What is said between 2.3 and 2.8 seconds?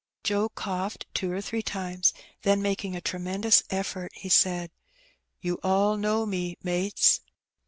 then